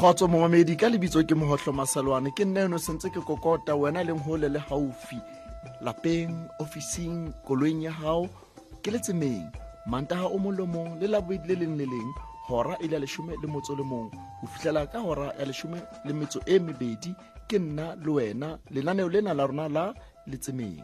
[0.00, 2.32] kgotso momamedi ka lebitso ke mogotlho masalwane.
[2.32, 5.20] Ke nne eno sentse ke kokota wena leng gole le gaufi
[5.84, 8.24] lapeng officing koloing ya gago
[8.80, 9.52] ke letsemeng
[9.84, 12.10] mantaga o molomong le labobedi le leng le leng
[12.48, 14.08] gora e le ya lesome le motso le mong.
[14.40, 17.12] Go fitlhela ka gora ya lesome le metso e mebedi
[17.44, 18.56] ke nna le wena.
[18.72, 19.92] Lenaneo lena la rona la
[20.24, 20.80] letsemeng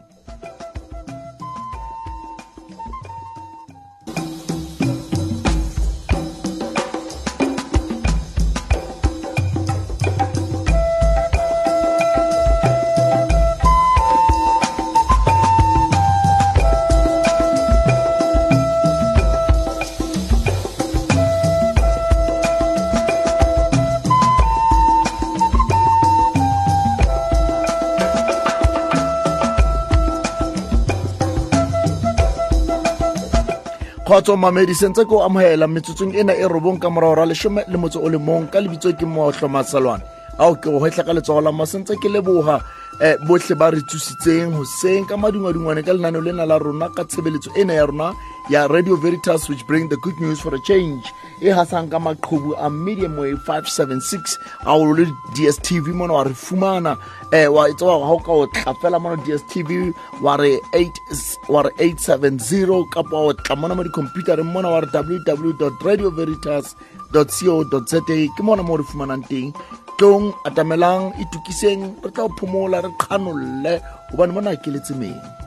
[34.27, 38.03] kgotso mamedi sentse ko amogela metsotsong ena e robong ka morago ra lesome le motso
[38.03, 40.03] o le mong ka lebitso ke motlho Maselwane
[40.37, 42.59] ao ke go hwetla ka letsogo la masentse ke leboga
[42.99, 47.55] um botlhe ba re thusitseng goseng ka madingwadingwane ka lenaneo lena la rona ka tshebeletso
[47.55, 48.11] ena ya rona
[48.51, 51.07] ya radio veritas which bring the good news for a change
[51.41, 56.33] e hasang ka maqhubu a medium way 576 a o le dstv mona wa re
[56.33, 56.97] fumana
[57.31, 63.17] um wa tsewa ga o ka o tla fela mona dstv wa re 870 kapa
[63.17, 66.75] o tla mona mo dicomputereng mona wa re www radio veritas
[67.13, 69.53] co za ke mona mo re fumanang teng.
[69.97, 73.81] Tlong atamelang itukiseng re tla phomola re kganolle
[74.11, 75.46] gobane mona ke letsemeng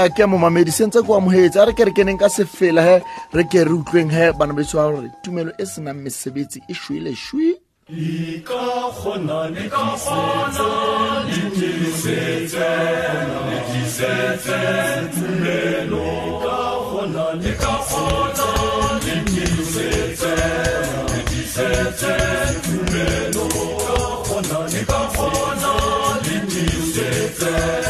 [0.00, 2.28] Eh, a ke mo mamedi sentse go amogetse a re ke re ke neng ka
[2.32, 2.96] sefela he
[3.36, 7.12] re ke re utlweng he bana betso ba gore tumelo e senang mesebetsi e shwele
[7.14, 7.48] shwi
[7.90, 8.64] Ika
[8.96, 10.68] khona le ka khona
[11.28, 12.70] le tlisetse
[13.48, 14.60] le tlisetse
[15.14, 16.06] tumelo
[16.44, 16.58] ka
[16.88, 18.48] khona le ka khona
[19.04, 20.34] le tlisetse
[21.12, 22.14] le tlisetse
[22.64, 23.46] tumelo
[23.84, 25.72] ka khona le ka khona
[26.24, 27.89] le tlisetse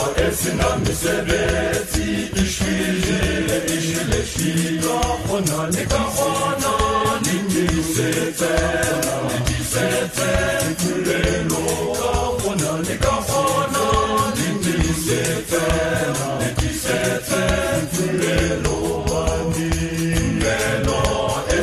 [0.31, 3.19] Sesin anne sebeti işbirci
[3.77, 6.73] işleşti kahona ne kahona
[7.25, 8.55] ne sefe
[9.49, 10.33] ne sefe
[10.81, 13.85] kurelo kahona ne kahona
[14.35, 15.65] ne sefe
[16.39, 18.00] ne sefe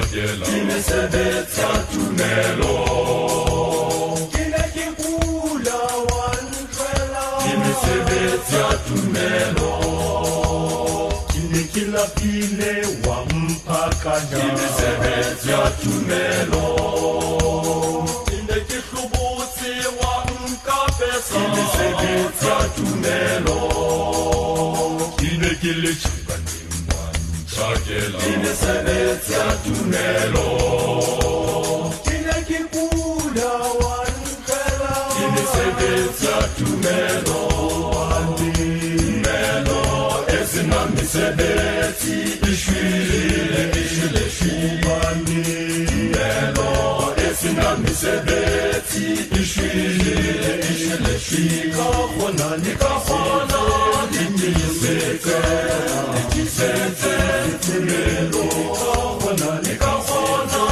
[0.00, 2.74] ntshakela ke mesebetsi ya tumelo
[4.32, 9.72] ke ne ke kula wa ntshwela ke mesebetsi ya tumelo
[11.30, 12.74] ke ne ke lapile
[13.06, 16.66] wa mpha kanya ke mesebetsi ya tumelo
[18.26, 23.60] ke ne ke hlobotse wa nka pesa ke mesebetsi ya tumelo
[25.18, 26.23] ke ne ke le tjhankaneng wa
[27.64, 30.48] ntshakela ke mesebetsi ya tumelo
[32.04, 37.42] ke ne ke kula wa ntshwela ke mesebetsi ya tumelo
[38.36, 39.82] tumelo
[40.36, 42.16] esina mesebetsi
[42.52, 45.64] ishwile ishwile shubani
[47.52, 49.04] mesebetsi
[49.42, 51.84] ishwile ishwile shika
[52.16, 53.60] khona nika khona
[54.10, 55.38] nitisetse
[56.14, 57.14] nitisetse
[57.60, 58.44] tumelo
[59.20, 60.62] khona nika khona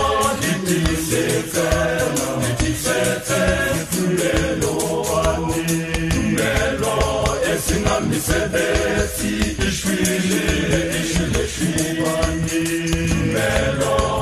[0.40, 1.68] nitisetse
[2.40, 3.42] nitisetse
[3.92, 4.74] tumelo
[5.08, 5.64] bani
[6.10, 6.94] tumelo
[7.44, 9.32] eh, esina mesebetsi
[9.68, 10.42] ishwile
[11.02, 11.42] ishwile
[13.08, 14.21] tumelo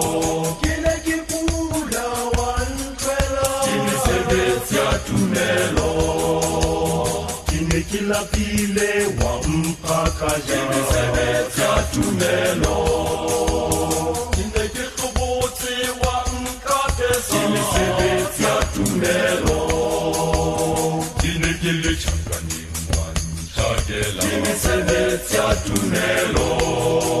[5.07, 5.91] tumelo.
[7.49, 10.31] Ke ne ke lapile wa mpha ka
[10.69, 12.77] mesebetsi ya tumelo.
[14.35, 19.59] Ke ne ke hlobotse wa nkapesa ke mesebetsi ya tumelo.
[21.21, 24.21] Ke ne ke le tjhankaneng wa ntjhakela.
[24.23, 27.20] Ke mesebetsi tumelo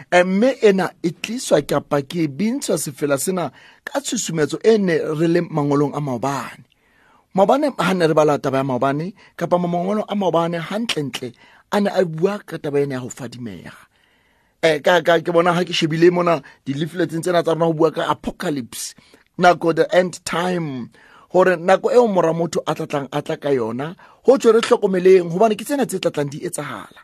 [0.11, 3.51] mme ena e tliswa kapa ke e bintshwa sefela sena
[3.87, 6.63] ka tshusumetso e ne re le mangolong a maobane.
[7.35, 11.31] Maobane ha ne re bala taba ya maobane kapa mangolong a maobane hantlentle
[11.71, 13.71] a ne a bua ka taba ena ya go fadimega
[14.61, 18.03] eh ka ke bona ha ke shebile mona di-leafletseng tsena tsa rona go bua ka
[18.11, 18.95] apocalypse
[19.39, 20.91] nako the end time.
[21.31, 25.31] Gore nako eo mora motho a tlatlang a tla ka yona go tswe re tlhokomeleng
[25.31, 26.99] gobane ke tsena tse tlatlang di etsagala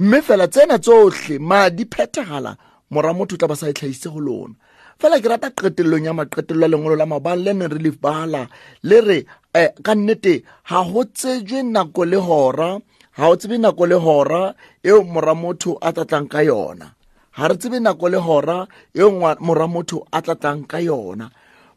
[0.00, 2.52] mme fela tsena tsotlhe ma di phethagala
[2.92, 4.54] mora motho o tla ba sa e tlhaise go lona.
[5.00, 8.42] Fela ke rata qetelelong ya maqetelelo a lengolo la mabane le neng re le bala
[8.88, 9.18] le re
[9.60, 10.34] um ka nnete
[10.68, 12.70] ga go tsejwe nako le hora
[13.16, 14.42] ga o tsebe nako le hora
[14.88, 16.86] eo mora motho a tlatlang ka yona.
[17.36, 18.58] Ga re tsebe nako le hora
[18.94, 21.26] eo ngwa- mora motho a tlatlang ka yona.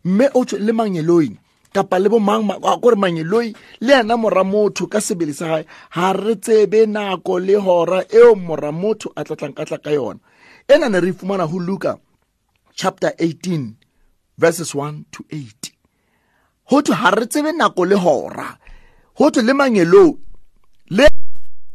[0.06, 1.30] Mme o tswe le manyeloi
[1.74, 5.46] kapa le bo mang ma- a kore manyeloi le ena mora motho ka sebele sa
[5.48, 5.66] gae
[5.96, 10.20] ga re tsebe nako le hora eo mora motho a tlatlang ka tla ka yona.
[10.68, 11.98] Ena ne re fumana go luka
[12.76, 13.74] chapter 18
[14.38, 15.72] verses 1 to 8
[16.70, 18.58] go thwe ga re tsebe nako le hora
[19.18, 20.14] go thwe le manyeloi
[20.90, 21.06] le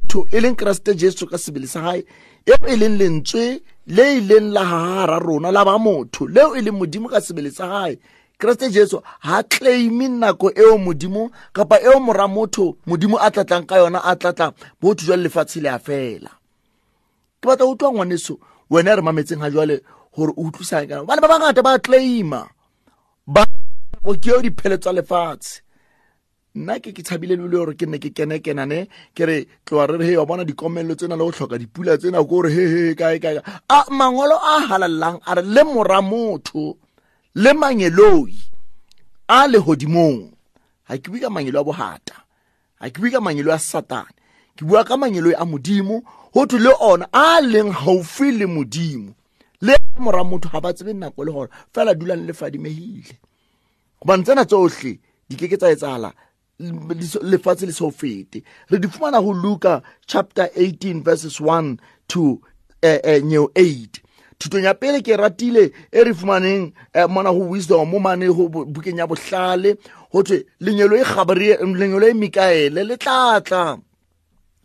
[0.02, 2.04] motho e leng keresete jesu ka sebele sa gae
[2.46, 6.78] eo e leng lentswe le ileng la gagara rona la ba motho leo e leng
[6.78, 7.98] modimo ka sebele sa gae
[8.38, 13.76] keresete jesu ga claime nako eo modimo kapa eo mora motho modimo a tlatlang ka
[13.76, 16.30] yona a tlatla botho jwa lefatshe le a fela.
[17.40, 18.38] Ke batla utlwa ngwaneso
[18.70, 19.82] wena re mametseng ga jwale
[20.14, 22.48] gore o utlwisang kana bane ba bangata ba claima
[23.26, 23.44] ba
[24.22, 25.62] ke eo diphele tsa lefatshe.
[26.54, 29.98] Nna ke ke tshabile le gore ke nne ke kene kenane ke re tloa re
[29.98, 32.94] re he wa bona dikomelelo tsena le go tlhoka dipula tsena ko gore hehe he
[32.94, 36.78] kae kae." a mangolo a halalelang a re le mora motho
[37.38, 38.34] le manyeloi
[39.28, 40.32] a lehodimong.
[40.88, 42.16] Ga ke bue ka manyelo a bohata
[42.80, 44.18] ga ke bue ka manyelo a satane.
[44.58, 46.02] Ke bua ka manyeloi a modimo
[46.34, 49.14] go thwe le ona a leng gaufi le modimo.
[49.60, 53.14] Le mora motho ga ba tsebe nako le gore fela dulang le fadimegile
[54.02, 54.98] gobane tsena tsotlhe
[55.28, 56.10] di ke tsala
[56.58, 58.42] lefatshe le seo fete.
[58.66, 62.42] Re di fumana go luka chapter 18 verses 1 to
[62.82, 64.07] uh, uh, nyeo 8
[64.38, 68.26] thutong ya pele ke e ratile e re fumaneng uh, mona go wisdom mo mane
[68.28, 69.76] bu- bukeng ya bohlale.
[70.12, 71.04] Go thwe lenyelo e
[71.74, 73.78] lenyelo e mikaele le tlatla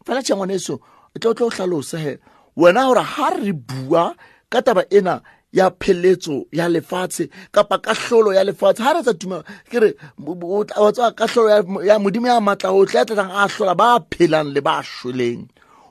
[0.06, 0.80] fela tšhengwaneso
[1.16, 2.18] e tlo tlo o hlalose he
[2.58, 4.16] wena gore ha re bua
[4.50, 5.22] ka taba ena
[5.54, 9.90] ya pheletso ya lefatshe kapa kahlolo ya lefatshe ha re tsa tuma ke re
[10.20, 11.50] wa tseba kahlolo
[11.84, 15.48] ya- modimo ya matla otlhe ya tlatlang a hlola ba phelang le ba shweleng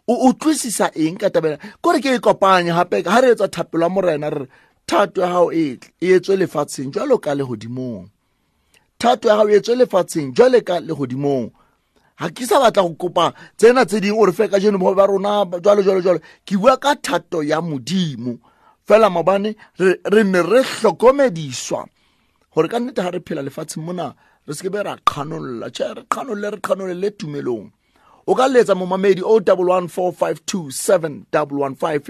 [0.09, 3.89] o utlwisisa eng ka tabela kore ke e kopanye gape ha re etsa thapelo ya
[3.89, 4.47] morena re
[4.87, 8.09] thato ya gago e e etswe lefatsheng jalo ka legodimong
[8.99, 11.51] thato ya gago e etswe lefatsheng jwale ka legodimong
[12.23, 15.47] ga ke sa batla go kopa tsena tse dingwe ore fe ka jeno ba rona
[15.59, 18.39] jalo jalo jalo ke bua ka thato ya modimo.
[18.87, 21.87] Fela mabane re ne re hlokomediswa.
[22.55, 24.15] Gore ka nnete ga re phela lefatsheng mona
[24.47, 27.71] re seke be ra kganololla tšhe re kganolole re kganolole tumelong
[28.27, 32.03] o ka letsa momamedi o double one four five two seven double one five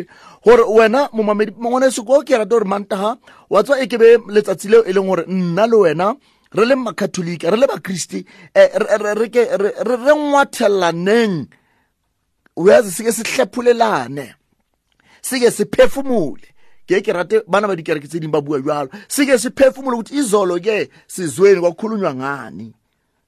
[0.44, 3.16] gore wena momamedi ngwaneso ko ke rata gore mantaga
[3.50, 6.14] wa tswa e ke be letsatsi leo e leng gore nna le wena
[6.52, 11.48] re le makatholika re le bakristi eh, re- ngwathelaneng
[12.56, 14.34] o yazi sike sihlephulelane
[15.22, 16.44] sike siphefumule
[16.86, 20.60] ke ke rate bana ba dikereke tse ding ba bua jalo sike siphefumule ukuthi izolo
[20.60, 22.74] ke sizweni kwakhulunywa ngani?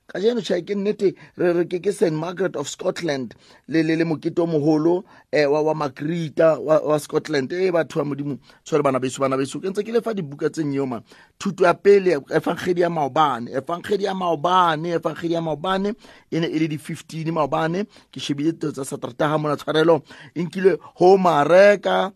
[0.07, 3.35] Ka jeno tšhae ke nnete re re ke ke st margaret of scotland
[3.69, 7.53] le le le mokete o mogolo um wa, wa magrita wa, wa scotland.
[7.53, 9.61] E batho ba modimo tshware bana beso bana beso.
[9.61, 11.03] Ke ntse ke lefa dibuka tse nyeoma
[11.39, 15.95] thuto ya pele efangedi ya maobane efangedi ya maobane efangedi ya maobane
[16.31, 17.85] e ne e le di-fifteen maobane.
[18.13, 20.03] Ke shebile to tsa satrataga mona tshwarelo.
[20.35, 22.13] E nkile ho mareka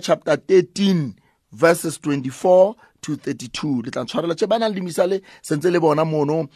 [0.00, 1.12] chapter 13
[1.52, 6.04] verses 24 to 32 le tla tshwarela tše ba nang le misale sentse le bona
[6.04, 6.48] mono.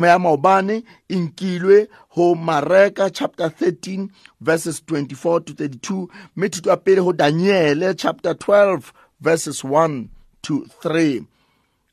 [0.00, 0.76] Um ya maobane
[1.08, 4.08] e nkilwe ho mareka chapter 13
[4.40, 8.80] verses 24 to 32 mme thuto ya pele ho daniele chapter 12
[9.20, 10.08] verses 1
[10.42, 11.22] to 3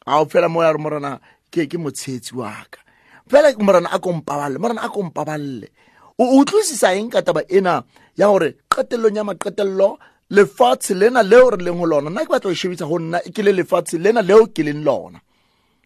[0.05, 1.19] ao fela mo ya morana
[1.51, 2.79] ke ke motshetsi wa ka.
[3.27, 5.67] Fela morana a kompaballe morana a kompaballe
[6.17, 7.83] o utlwisisa eng ka taba ena
[8.15, 9.99] ya gore qetellong ya maqetello
[10.31, 13.43] lefatshe lena leo re leng ho lona nna ke batla ho shebisa go nna ke
[13.43, 15.19] le lefatshe lena leo ke leng lona.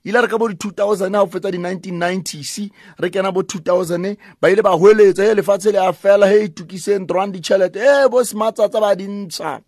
[0.05, 2.69] Ile re ka bo di-2000 ga o fetsa di-1990s
[3.01, 7.07] re kena bo 2000 ba ile ba hweletsa e lefatshe le a fela he itukiseng
[7.09, 9.59] dran ditšhelete e bo smartsatsa ba dintsha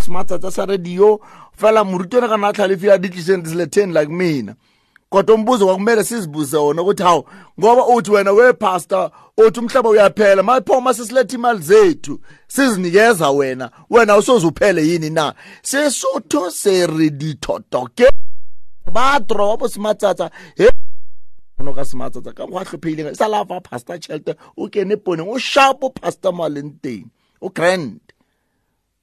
[0.00, 1.20] smartsatsa sa radio
[1.52, 4.56] fela morutwana ka na tlhalefile a di tliseng disele ten like mina.
[5.10, 7.24] Kodwa umbuzo kwakumele sizibuze wona ukuthi hawu
[7.60, 14.46] ngoba uthi wena wepastor uthi umhlaba uyaphela maphoma sisiletha imali zethu sizinikeza wena wena usoze
[14.46, 15.34] uphele yini na?
[15.62, 18.10] Sesotho seredithotoke
[18.92, 20.70] batro wa bosimatsatsa he
[21.62, 25.38] no ka sematsatsa ka go a tlhopheileng sa lafa pastor tšhelete o kene poneng o
[25.38, 28.00] shapo pastor maleng teng o grand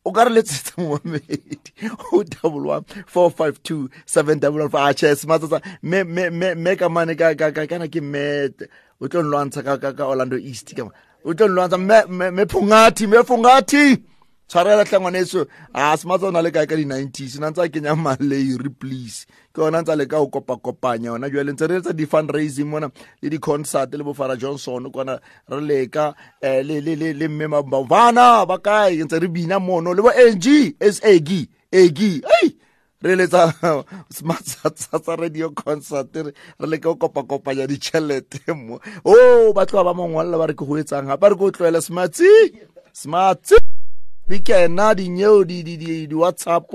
[0.07, 1.57] o ka re letsetsa momamedi
[2.13, 6.87] o double one four five two seven double one a ah, chess matsatsa mme ka
[6.89, 8.63] mane kana ke mmete
[9.01, 9.61] o tlo nlwantsha
[9.97, 10.91] ka orlando east kama
[11.25, 13.83] o tlo nlwantsha mme phungathi mme phungathi.
[14.47, 17.39] Tshwarela tlangwaneso a sematsa o na le kae ka di-nineties?
[17.39, 19.27] Na ntse a kenya maleiri please.
[19.53, 22.91] Ke yona ntse a le ka o kopakopanya yona jale ntse re etsa di-fundraising mona
[23.21, 28.45] le di-concert le bofara johnson kona re leka um le, le, le, le mme bana
[28.45, 29.03] ba kae?
[29.03, 30.39] Ntse re bina mono le bo ang
[30.79, 32.55] s agi agi ei!
[33.03, 33.53] Re letsa
[34.15, 38.79] smartsatsa radio concert re re leka o kopakopanya ditšhelete mo.
[39.03, 41.83] O ba tloga ba mongwalela ba re ke go etsang gape re ke o tloele
[41.83, 42.31] smartsi
[42.95, 43.76] smartsi
[44.27, 46.67] di kena dinyeo di-whatsapp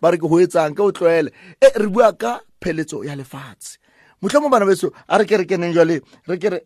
[0.00, 3.78] ba re ke go etsang ke o tlwaele e re bua ka pheletso ya lefatshe.
[4.22, 6.60] Motlho mo bana beso a re ke re keneng jale re ke re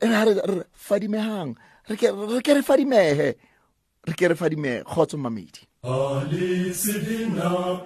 [0.74, 1.54] fadimegang
[1.88, 3.36] re ke re fadimege
[4.06, 7.78] re ke re fadimege kgotso mamedi Alisidina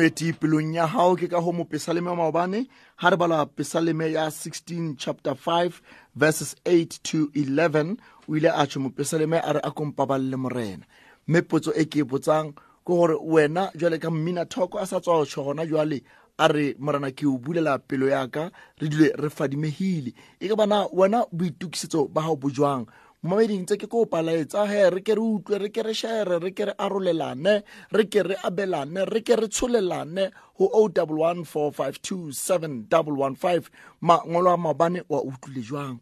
[0.00, 2.64] moeti pelong ya gago ke ka go mo pesaleme maobane.
[2.96, 5.82] Ga re bala pesaleme ya 16 chapter 5
[6.16, 10.86] verses 8 to 11 o ile a tšho mopesaleme a re a kompabalele morena.
[11.28, 15.00] Mme potso e ke e botsang ke gore wena jwale ka mmina thoko a sa
[15.00, 16.00] tswa tšho gona jwale
[16.38, 20.88] a re morena ke o bulela pelo yaka re dule re fadimegile e ka bana
[20.92, 22.88] wena boitukisetso ba gago bo jwang
[23.22, 26.50] momameding tse ke ko palaetsa he re ke re utlwe re ke re shere re
[26.56, 27.60] ke re arolelane
[27.92, 32.32] re ke re abelane re ke re tsholelane ho o double one four five two
[32.32, 33.68] seven double one five
[34.00, 36.00] mangolo a mabane wa utlwile jwang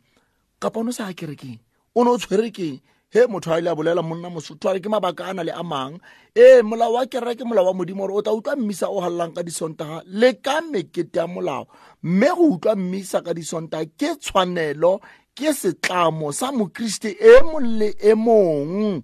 [0.63, 1.59] kapa ono sa kerekeng
[1.99, 2.79] o ne o tshwere keng
[3.11, 5.51] he motho a ile a bolela monna mosotho a re ke mabaka a na le
[5.51, 5.99] a mang
[6.37, 9.43] ee molao wa kereke molao wa modimo gore o tla utlwa mmisa o galelang ka
[9.43, 11.67] disontaga le ka mekete ya molao
[12.03, 15.01] mme go utlwa mmisa ka disontaga ke tshwanelo
[15.39, 18.99] ke setlamo sa mokriste e mong le e mong.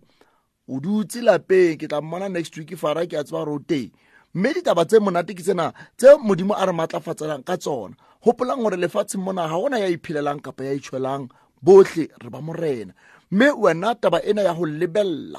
[0.66, 3.94] O dutse lapeng ke tla mmona next week fara ke a tseba gore o teng.
[4.34, 7.94] Mme ditaba tse monate ke tsena tse modimo a re maatlafatselang ka tsona.
[8.18, 11.30] Gopolang gore lefatsheng mona ga gona ya iphelelang kapa ya itšhwelang
[11.62, 12.92] botlhe re ba morena.
[13.30, 15.38] Mme wena taba ena ya go lebelela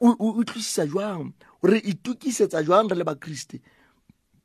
[0.00, 1.36] o o utlwisisa jwang?
[1.60, 3.60] Re itukisetsa jwang re le bakriste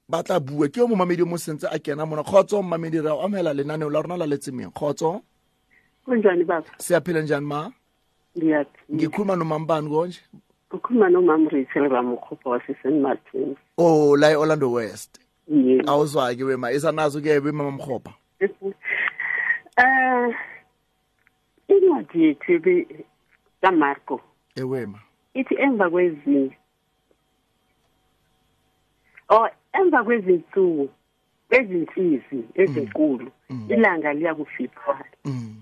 [0.10, 0.68] ba tla bua.
[0.68, 2.28] Ke yo momamedi o mo sentse a kena mona.
[2.28, 5.24] Kgotso mmamedi re a amogela lenaneo la rona la letsemeng kgotso
[6.08, 6.68] kunjani baba?
[6.78, 7.72] Siyaphila njani ma?
[8.38, 10.20] Ngiyathi ngikhuluma nomambani konje?
[10.72, 15.20] Ukhuluma nomamrithel bamkhupha wasesen martins oh la e-orlando west.
[15.48, 15.82] Ye.
[15.88, 18.14] Awuzwa-ke wema isanazo ke wemama mrhopha
[19.78, 20.34] um
[21.68, 23.06] incwadi yethu ebe-
[23.62, 24.22] kamarko
[24.56, 25.00] ewema
[25.34, 26.52] ithi emva kwezi
[29.30, 30.90] or emva kwezinsuku
[31.50, 33.32] ezinsizi ezinkulu
[33.70, 35.56] ilanga liyakufiphala mm,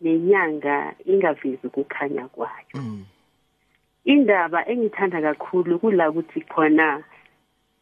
[0.00, 2.74] nenyanga ingavezi ukukhanya kwayo.
[2.74, 3.04] Mm,
[4.04, 7.02] indaba engithanda kakhulu kula kuthi khona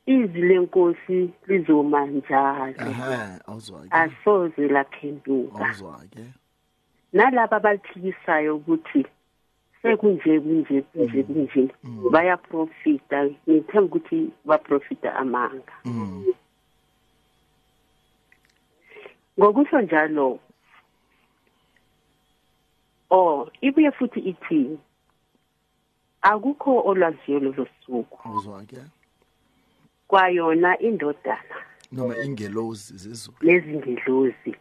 [0.07, 2.75] izwi lenkosi lizoma njalo.
[2.79, 5.65] Aha awuzwa-ke asoze laphenduka.
[5.65, 6.25] Awuzwa-ke
[7.13, 9.07] nalabo abalithikisayo ukuthi
[9.83, 11.63] sekunje kunje kunje kunje
[12.13, 13.31] bayaprofita.
[13.49, 15.77] Ngithemba ukuthi baprofita amanga.
[15.85, 16.25] Mm,
[19.39, 20.39] ngokusho njalo
[23.11, 24.79] oh ibuye futhi ithi
[26.23, 28.19] akukho olwaziyo lolo suku.
[28.29, 28.81] Awuzwa-ke
[30.09, 31.57] kwayona indodana.
[31.93, 33.37] Noma ingelozi zezulu.
[33.43, 34.57] Nezingelozi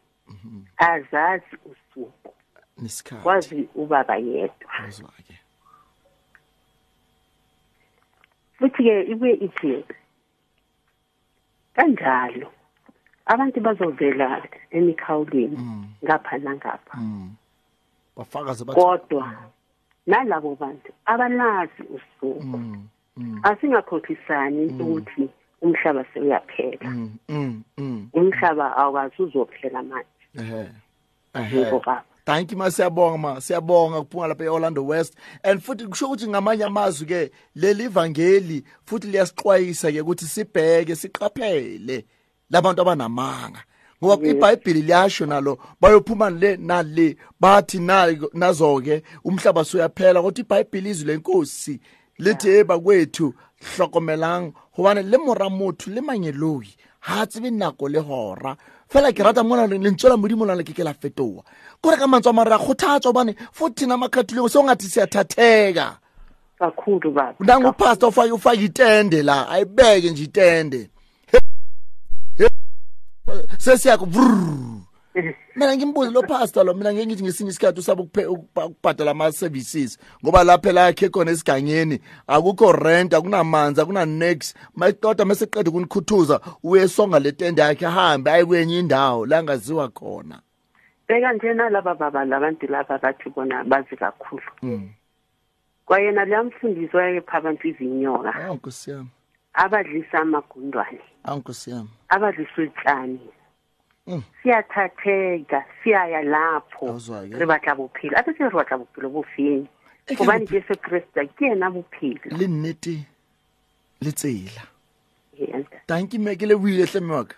[0.78, 2.34] azazi usuku.
[2.78, 3.24] Nesikhathi.
[3.24, 4.72] Kwazi ubaba yedwa.
[4.80, 5.36] Awuzwa-ke
[8.60, 9.86] futhi-ke ibuye ithi
[11.76, 12.50] kanjalo
[13.26, 15.86] abantu bazovela emikhawulweni Mm.
[16.06, 16.98] ngapha nangapha.
[16.98, 17.36] Mm.
[18.18, 19.34] Bafakaze kodwa
[20.08, 22.42] nalabo bantu abalazi usuku.
[22.44, 25.30] Mm, mm, asingakhohlisani ukuthi
[25.62, 26.90] umhlaba sewuyaphela.
[26.90, 28.10] Mm, mm, mm.
[28.14, 30.08] umhlaba awukazi uzophela manje.
[30.40, 30.70] Ehe
[31.36, 31.82] ehe.
[32.26, 33.42] Thank you ma siyabonga ma.
[33.42, 35.16] Siyabonga kuphuma lapha e-orlando west.
[35.44, 42.06] And futhi kusho ukuthi ngamanye amazwi-ke leli vangeli futhi liyasixwayisa-ke ukuthi sibheke siqaphele
[42.50, 43.64] labantu abanamanga.
[44.04, 51.08] Ngoba ibhayibheli liyasho nalo bayophuma le nale bathi na- nazo-ke umhlaba soyaphela kodwa ibhayibheli izwi
[51.08, 51.80] lenkosi
[52.20, 56.70] lithi e bakwethu hlokomelang gobane le mora motho le manyeloi
[57.08, 58.56] ga a tsebe nako le gora
[58.90, 61.42] fela ke rata mona lentswe la modimo lana ke ke la fetoga
[61.82, 65.08] kore ka mantswe a mare ra kgothatswa obane fothina makhathuleng se o ngathi se a
[65.08, 65.98] thatheka
[66.60, 67.36] kakhulu baba
[68.34, 70.90] ufake itende la ayibeke nje itende
[73.58, 74.78] sesiyakho vrrr.
[75.56, 79.98] mina ngimbuze lo pastor lo mina ngeke ngithi ngesinye isikhathi usaba ukuphe- ukupa- ukubhadala ama-services.
[80.24, 84.54] Ngoba lapha la yakhe khona esigangeni akukho rent akunamanzi akunanex.
[84.76, 90.40] Mayiqoda meseqeda ukunikhuthuza uyesonga le tende yakhe ahambe aye kwenye indawo la angaziwa khona.
[91.08, 94.42] Beka nje nalaba baba labantu laba bathi bona bazi kakhulu.
[94.62, 94.90] Mm.
[95.86, 98.36] kwayena liyamfundisa wayepha abantu izinyoka.
[98.36, 99.10] Awu nkosi yami.
[99.58, 101.02] Abadlisa amagundwane.
[101.26, 101.90] Awu nkosi yami.
[102.10, 103.20] Abadlisa utshani
[104.08, 104.24] Mm.
[104.44, 106.88] siyathatheka siyaya lapho.
[106.88, 107.36] Awuzwa-ke.
[107.40, 109.68] re batla bophelo a se re batla bophelo bo feng
[110.08, 113.04] E ke gobane bophe- jesu krista ke ena bophelo le nnete
[114.00, 114.64] le tsela
[115.38, 115.82] Ee, ntate.
[115.88, 117.36] tanki me ke lebohile tlemme wa ka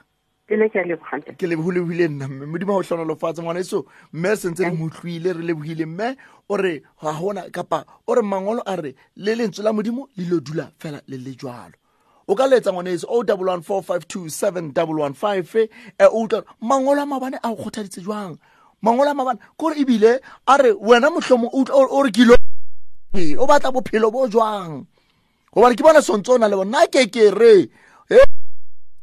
[0.48, 2.46] ke ne ke a lebogante ke leboholebohile nna mme.
[2.46, 6.16] Modimo go tlhonolofatsa ngwana eso mme re sentse re motlhoile re lebohile mme
[6.50, 10.24] o re ga gona kapa o re mangolo a re le lentswe la modimo le
[10.24, 11.74] ilo dula fela le le jalo
[12.30, 15.50] o ka letsa ngwane eso o double one four five two seven double one five
[15.56, 15.68] e
[16.06, 18.38] o utlwa mangolo a mabane a go kgothaditse jwang?
[18.86, 22.36] Mangolo a mabane kore ebile a re wena motlhomo o o o re kilo
[23.16, 24.86] o batla bophelo bo jwang?
[25.52, 26.86] Gobane ke bona sontse o na le bona.
[26.94, 27.66] Ke ke re
[28.12, 28.26] eh,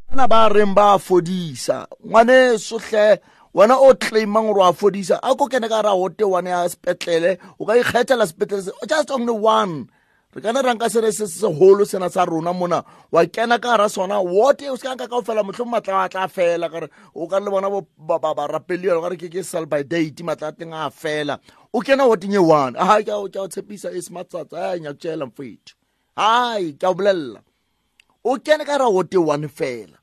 [0.09, 1.89] bana ba reng ba fodisa?
[2.07, 3.19] Ngwaneso hle
[3.53, 5.19] wena o claimang gore wa fodisa.
[5.19, 9.35] A ko kene ka ra gote one ya sepetlele o ka ikgethela sepetlele just only
[9.35, 9.91] one
[10.37, 13.89] re kana ranka se re se segolo sena sa rona mona wa kena ka gara
[13.91, 17.39] sona wote o se kanka kao fela motlho matla a tla fela kare o ka
[17.41, 20.53] le bona bo- ba- ba- barapeli yalo kare ke ke sell by date matla a
[20.53, 21.41] teng a fela
[21.75, 25.75] o kena woteng e one a ke o- tshepisa e smartsatsa a nyakutšeela mfetho
[26.17, 27.41] hai ke o bolelela
[28.25, 29.99] o kene ka ra wote one fela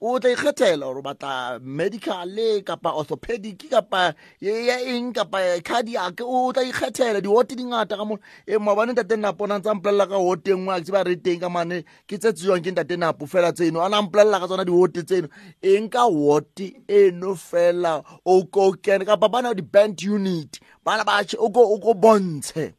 [0.00, 6.20] o tla ikgethela gore batla medicale kapa orthopedic kapa ye ya eng kapa cardiac.
[6.24, 8.20] O tla ikgethela di-wote di ngata ka mona.
[8.46, 11.16] E mabane ntate napo na ntse a mpolelela ka wote ngwe a ke ba re
[11.16, 11.84] teng ka mane.
[12.08, 13.84] Ke tse tsewang ke ntate napo fela tseno.
[13.84, 15.28] A na mpolelela ka tsona di-wote tseno.
[15.62, 19.04] Eng ka wote eno fela o ko kene.
[19.04, 22.72] Kapa bana di-band unit bana ba tjhe, o ko bontshe.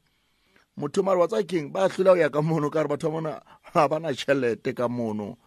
[0.78, 3.22] Motho mare wa tsa keng ba tlhola go ya ka mono ka re batho ba
[3.22, 3.42] mona
[3.74, 5.38] ga bana tšhelete ka mono.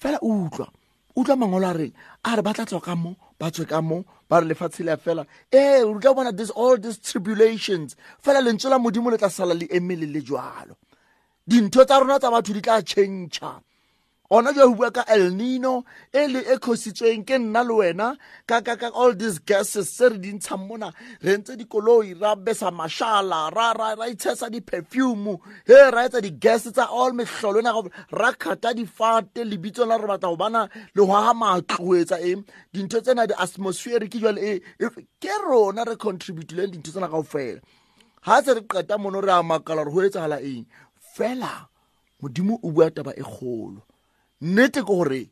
[0.00, 0.72] Fela utlwa
[1.16, 1.92] utlwa mangolo a reng
[2.24, 4.90] a re ba tla tswa ka mo ba tswe ka mo ba re lefatshe le
[4.90, 5.26] ya fela.
[5.52, 7.96] Ee o tla bona this all these tribulations.
[8.22, 10.76] Fela lentswe la modimo le tla sala le emele le jalo
[11.46, 13.60] dintho tsa rona tsa batho di tla tšhentšha
[14.32, 18.06] gona jwa bua ka el nino e le e kgositsweng ke nna le wena
[18.48, 20.88] ka ka ka all these gases tse re di ntshang mona
[21.20, 25.36] re ntse dikoloi ra besa mashala ra ra ra itshesa di-perfume
[25.68, 27.76] he ra etsa di-gas tsa all mehlolo ena
[28.08, 30.64] ra kgata difate lebitsong la re batla go bana
[30.96, 32.48] le go aga matlo etsa eng.
[32.72, 34.64] Dintho tsena di-atmospheric jale
[35.20, 37.60] ke rona re contributileng dintho tsena kao fela
[38.24, 40.64] ga se re qeta mono re a makala gore go etsagala eng?
[40.96, 41.68] Fela
[42.22, 43.91] modimo o bua taba e kgolo
[44.42, 45.30] nnete ke gore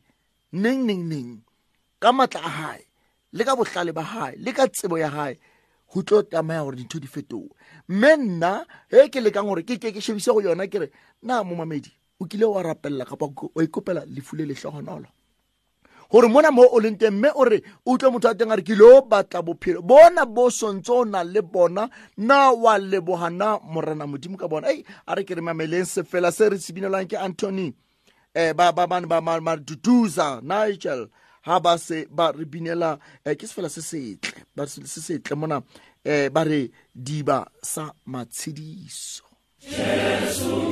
[0.53, 1.29] neng neng neng
[1.99, 2.83] ka matla a gae
[3.35, 5.35] le ka botlhale ba gae le ka tsebo ya gae
[5.91, 7.51] go tlo tamaya gore dintho di fetoge
[7.91, 10.87] mme nna ge ke lekang gore ke ke ke shebise go yona ke re
[11.27, 15.11] na mo mamedi o kile wa rapelela kapa wa ikopela lefu le letlhogonolo
[16.07, 18.55] gore mona mo o leng teng mme o re o utlwe motho a teng a
[18.55, 23.27] re ke lo batla bophelo bona bo sontse o na le bona na wa leboga
[23.27, 24.71] na morena modimo ka bona?
[24.71, 26.55] Ei a re ke re mameleng sefela se re
[27.11, 27.75] ke anthony
[28.33, 31.09] eh ba duduza Nigel.
[31.41, 35.35] Ha ba se ba re binela eh, ke sefela se setle ba se se setle
[35.35, 35.63] mona
[36.05, 39.23] eh ba re diba sa matshediso.
[39.67, 40.71] Ao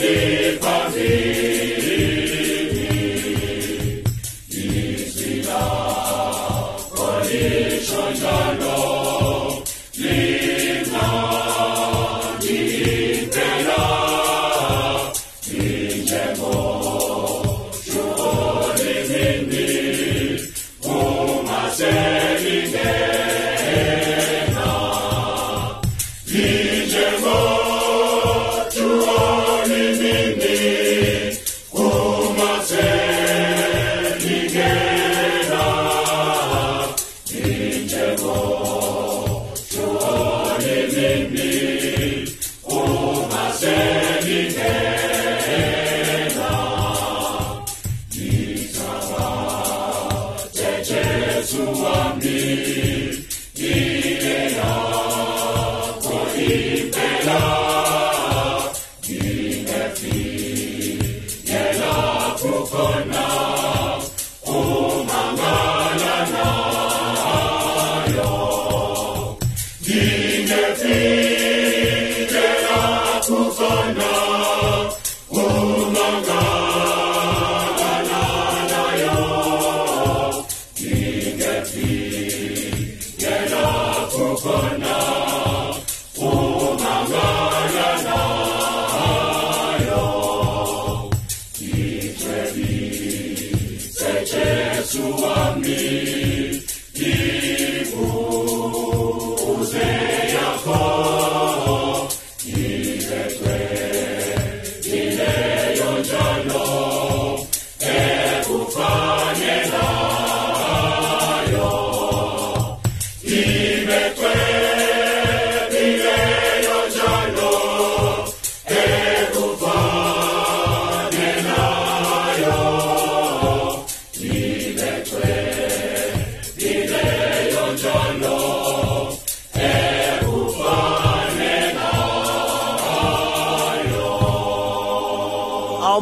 [0.00, 0.37] Easy.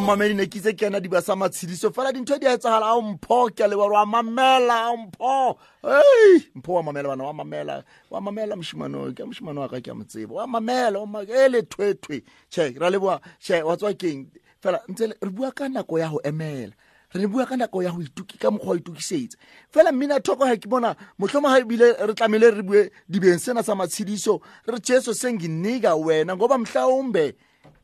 [0.07, 3.01] Mamedi ne ke itse ke yana diba sa matshediso fela dintho di a etsagala ao
[3.01, 5.59] mpho ke leba wa mamela ao mpho.
[5.83, 9.91] Ei mpho wa mamela bana wa mamela wa mamela mošimano ke mošimano wa ka ke
[9.91, 12.23] a motsebo wa mamela e le thwethwe.
[12.49, 14.31] Che ra leboa che wa tswa keng
[14.63, 16.71] fela ntse re bua ka nako ya go emela.
[17.11, 19.37] Re bua ka nako ya go ituki ka mokgwa wa itukisetsa.
[19.73, 23.61] Fela mmina thoko ga ke bona motlhomo ga ebile re tlamehile re bue dibeng sena
[23.61, 27.35] sa matshediso re jesu senginika wena ngoba mhlawumbe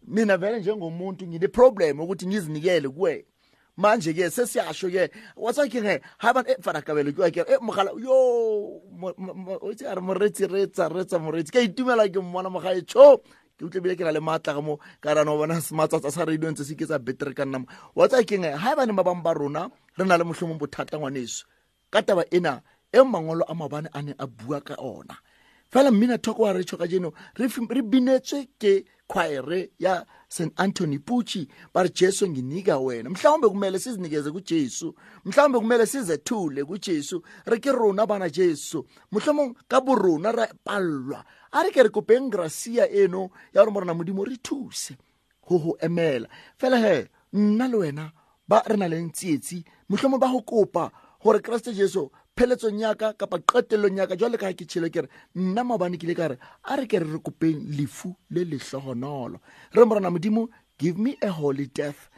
[0.07, 3.23] mina vele njengomuntu ngine-problem ukuthi ngizinikele kuwena
[3.77, 9.87] manje-ke sesiyasho-ke watsake-ke haba fanakabelo ke ke e mogala yo mo- mo- mo- o itse
[9.89, 11.51] a re moretsi retsa retsa moretsi.
[11.51, 13.17] Ke a itumela ke mmona mogaetsho
[13.57, 16.51] ke utlwe bile ke na le maatla ka mo ka rano bona matsatsa sa radio
[16.51, 19.23] ntse se ke tsa battery ka nnamo wa tsa keng ha ba ne ba bang
[19.25, 21.45] ba rona re na le mohlomong bothata ngwaneso.
[21.89, 22.61] Ka taba ena
[22.93, 25.17] e mangolo a mabane a ne a bua ka ona.
[25.73, 27.09] Fela mmina thoko wa re tsho ka jeno
[27.41, 33.09] re fim- re binetswe ke khwaere ya st anthony puchi ba re jesu nginika wena.
[33.09, 37.23] Mhlawumbe kumele sizinikeze kujesu mhlawumbe kumele sizethule kujesu.
[37.45, 41.23] Re ke rona bana jesu mohlomong ka borona ra pallwa.
[41.51, 44.97] A re ke re kopeng gracia eno ya gore morena modimo re thuse
[45.47, 46.27] go go emela.
[46.57, 48.11] Fela he nna le wena
[48.47, 50.91] ba re na leng tsietsi mohlomong ba go kopa
[51.23, 55.63] gore keresete jesu pheletsong yaka kapa qetellong yaka jwale ka ga ke tšhele kere nna
[55.63, 59.37] maabane ke ile ka re a re ke re re kopeng lefu le lehlogonolo
[59.73, 62.09] re morana modimo give me a holy death.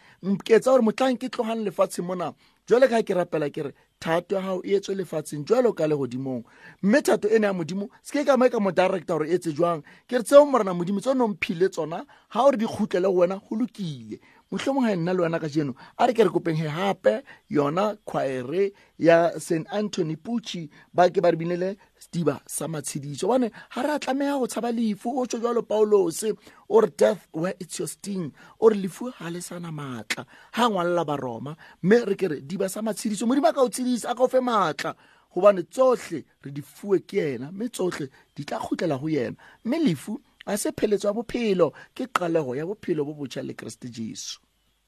[0.43, 2.34] Ke etsa gore mohlang ke tlogang lefatsheng mona
[2.67, 5.95] jwale ka ga ke rapela kere thato ya gago e etswe lefatsheng jwalo ka le
[5.95, 6.43] godimong
[6.82, 9.51] mme thato ene ya modimo se ke ka mae ka mo directa gore e etse
[9.54, 9.84] jwang?
[10.08, 13.38] Ke re tseo morena modimo tse no mphile tsona ga gore di kgutlele go wena
[13.38, 14.19] go lokile
[14.52, 17.24] mohlomong ga e nna le wena ka jeno a re ke re kopeng he gape
[17.50, 21.78] yona khwaere ya st anthony puchi ba ke ba re binele
[22.12, 23.28] diba sa matshediso.
[23.28, 26.32] Bone ga re a tlameya go tshaba lefu o tsho jalo paulose
[26.70, 28.32] o re death where it's your sting
[28.62, 32.70] o re lefu ga le sana maatla ga ngwalela baroma mme re ke re diba
[32.70, 34.96] sa matshediso modimo a ka o tshedisa a ka o fe maatla
[35.34, 39.36] gobane tsotlhe re di fuwe ke yena mme tsotlhe di tla kgutlela go yena.
[39.66, 43.90] Mme lefu a se pheletso ya bophelo ke qalego ya bophelo bo botšha le kreste
[43.90, 44.40] jesu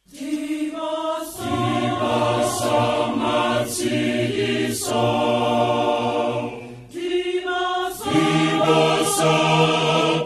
[0.08, 0.88] Alifico,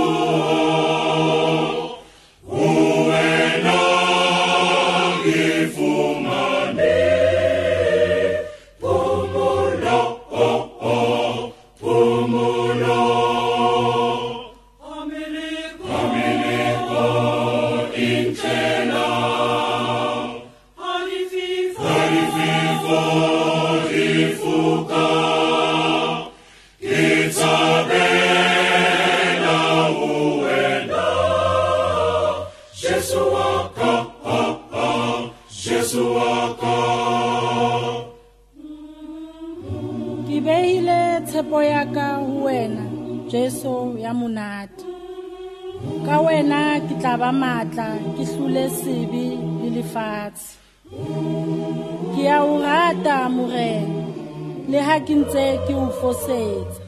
[55.29, 56.81] ntse ke o fosetsa.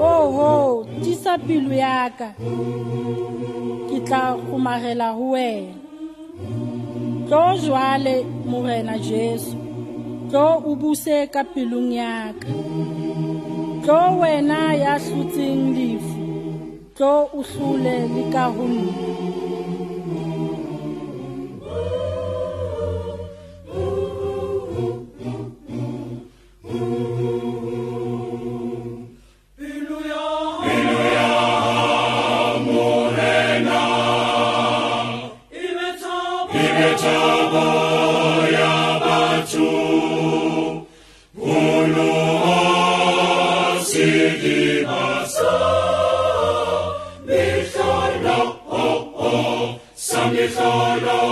[0.00, 2.28] Oho tisa pelo ya ka.
[3.88, 5.76] Ke tla kgomarela ho wena.
[7.28, 9.56] Tlo jwale morena jesu.
[10.30, 12.48] Tlo o buse ka pelong ya ka.
[13.84, 16.16] Tlo wena ya hlotseng lefu.
[16.96, 18.92] Tlo o hlole le ka ho nna.
[50.94, 51.23] Are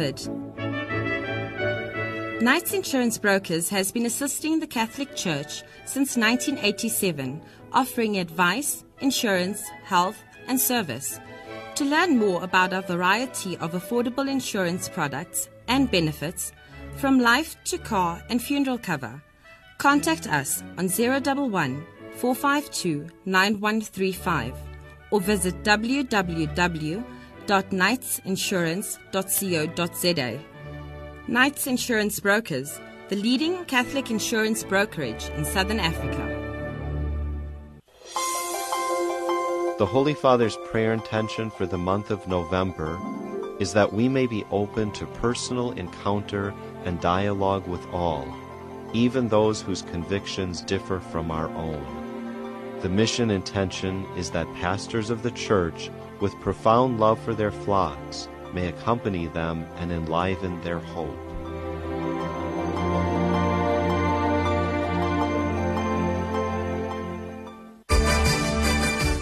[0.00, 0.20] covered?
[2.42, 10.16] Knights Insurance Brokers has been assisting the Catholic Church since 1987, offering advice, insurance, health,
[10.46, 11.20] and service.
[11.74, 16.52] To learn more about our variety of affordable insurance products and benefits,
[16.96, 19.22] from life to car and funeral cover,
[19.78, 21.86] contact us on 011
[22.16, 24.54] 452 9135
[25.10, 25.62] or visit
[27.50, 30.40] www.knightsinsurance.co.za.
[31.26, 36.36] Knights Insurance Brokers, the leading Catholic insurance brokerage in Southern Africa.
[39.78, 43.00] The Holy Father's prayer intention for the month of November
[43.58, 48.32] is that we may be open to personal encounter and dialogue with all,
[48.92, 51.84] even those whose convictions differ from our own.
[52.80, 58.28] The mission intention is that pastors of the Church, with profound love for their flocks,
[58.52, 61.18] may accompany them and enliven their hope.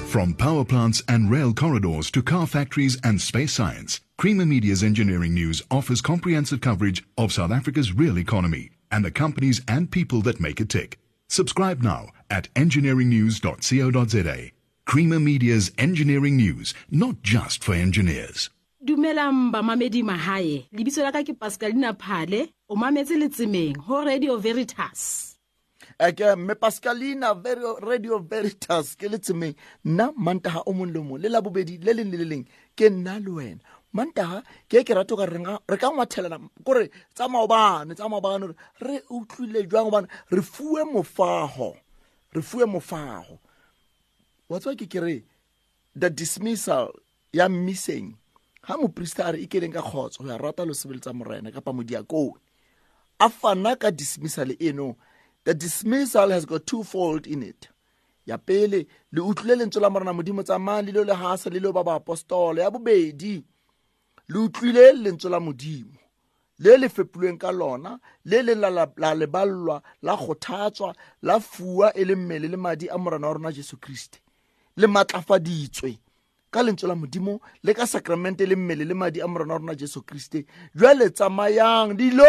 [0.08, 5.34] From power plants and rail corridors to car factories and space science, Creamer Media's engineering
[5.34, 10.40] news offers comprehensive coverage of South Africa's real economy and the companies and people that
[10.40, 10.98] make it tick.
[11.28, 14.50] Subscribe now at engineeringnews.co.za.
[14.88, 18.48] Creamer Media's engineering news, not just for engineers.
[18.88, 20.64] dumelang bamamedi mahae.
[20.72, 25.36] Lebitso la ka ke pascalina phale o mametse letsemeng ho radio veritas.
[26.00, 29.52] Eh, ke mme pascalina Vero- radio veritas ke le tsemeng
[29.84, 32.44] nna mantaga o mong le mong le la bobedi le leng le le leng
[32.76, 33.60] ke nna le wena.
[33.92, 38.08] Mantaga ke e ke rate ka re nga- re ka ngwathelana kore tsa maobane tsa
[38.08, 41.76] maobane re re utlwile jwang gobane re fuwe mofago
[42.32, 43.36] re fuwe mofago
[44.48, 45.24] wa tswa ke kere
[45.98, 46.92] the dismissal
[47.32, 48.14] ya mmiseng
[48.66, 50.22] ga moporista a re e keleng ka kgotso?
[50.24, 52.40] Go ya rata losebeletsa morena kapa modiakone.
[53.20, 54.96] A fana ka dismissal eno.
[55.44, 57.68] The dismissal has got twofold in it.
[58.26, 61.72] Ya pele le utlwile lentswe la morena modimo tsamayang le leo le gasa le leo
[61.72, 63.42] ba baapostole ya bobedi
[64.28, 65.96] le utlwile lentswe la modimo.
[66.58, 71.92] Le le fepilweng ka lona le le la la- la leballwa la kgothatswa la fuwa
[71.96, 74.20] e le mmele le madi a morena wa rona jesu kriste
[74.78, 75.98] le matlafaditswe.
[76.50, 79.74] Ka lentswe la modimo le ka sakramente le mmele le madi a morena wa rona
[79.74, 82.24] jesu kriste jwale tsamayang dilo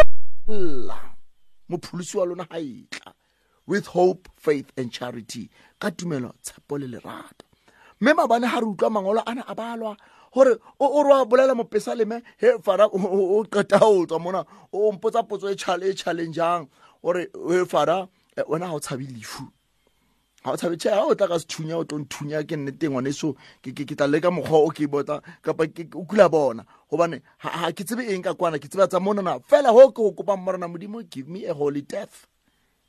[0.48, 0.98] lla.
[1.70, 3.14] Mopholosi wa lona ga etla
[3.68, 5.50] with hope faith and charity.
[5.80, 7.46] Ka tumelo tshepo le lerato.
[8.02, 9.96] Mme mabane ga re utlwa mangolo ana a balwa
[10.34, 15.24] gore o re wa bolela mopesaleme he fara o- qeta o tswa mona o mpotsa
[15.24, 16.68] potso e e challengeang.
[17.02, 19.48] Gore he fara eh, wena ga o tshabe lefu
[20.44, 22.96] ga o tshabe tšhe ga o tla ka sethunya o tlo nthunya ke nne teng
[23.62, 25.64] ke ke- ke tla leka mokgwa o ke bota kapa
[25.96, 26.66] o kula bona.
[26.90, 29.40] Gobane ga ke tsebe eng ka kwana ke tseba tsa monana.
[29.44, 32.28] Fela go ke go kopang morena modimo give me a holy death.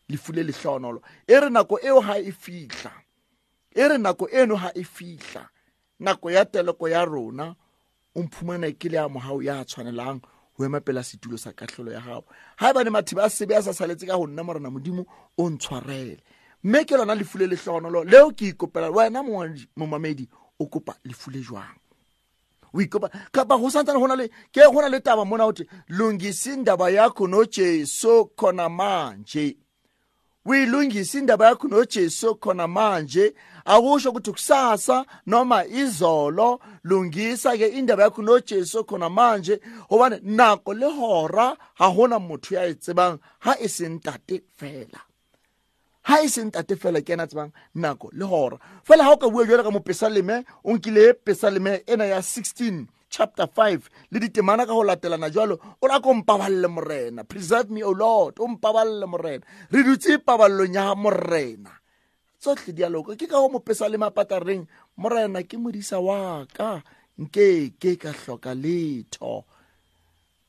[0.09, 2.93] Lefu le lehlonolo e re nako eo ga e fitlha
[3.75, 5.49] e re nako eno ga e fitlha
[6.01, 7.55] nako ya teleko ya rona
[8.17, 10.21] o mphumana ke le ya mogao ya tshwanelang
[10.59, 12.25] ho emapela setulo sa katlholo ya gago
[12.59, 15.07] ga e bane mathiba a sebe a sa saletse ka go nna morena modimo
[15.39, 16.19] o ntshwarele
[16.65, 21.31] mme ke lona lefu le letlhogonolo leo ke ikopela wena mongwadi- momamedi o kopa lefu
[21.31, 21.77] le jwang?
[22.73, 25.53] O ikopa kapa go santsane go na le ke go na le taba mona o
[25.53, 29.57] te lungisa indaba yakho nojesu khona manje.
[30.47, 33.35] Uyilungisa indaba yakho nojesu khona manje.
[33.65, 39.61] Akusho ukuthi kusasa noma izolo lungisa ke indaba yakho nojesu khona manje.
[39.91, 45.10] Gobane nako le hora ga gona motho ya e tsebang ga e seng tate fela.
[46.03, 48.57] Ha e seng tate fela ke ena tsebang nako le hora.
[48.85, 53.45] Fela ha o ka bua jwale ka mopesaleme o nkile pesaleme ena ya 16 chapter
[53.45, 57.25] 5 le ditemana ka go latelana jalo o ra ko mpaballe morena.
[57.25, 59.45] Preserve me o lord o mpaballe morena.
[59.71, 61.71] Re dutse paballong ya morena.
[62.41, 64.65] Tsotlhe dialoko ke ka go mopesaleme a patareng
[64.97, 66.81] morena ke modisa wa ka.
[67.21, 69.45] Nke ke ka hloka letho.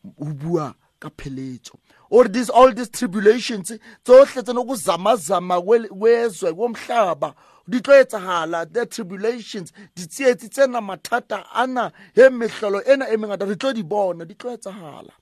[0.01, 0.71] O bua
[1.01, 1.75] ka pheletso
[2.09, 3.73] or this all these tribulations
[4.05, 7.33] tsohle tsene ukuzamazama kwe- kwezwe komhlaba
[7.67, 13.55] di tlo etsagala the tribulations ditsietsi tsena mathata ana he mehlolo ena e mengata re
[13.55, 15.13] tlo di bona di tlo etsagala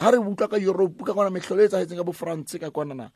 [0.00, 3.10] ha re utlwa ka europe ka kwana mehlolo e etsagetseng ka bofrance ka kwanana.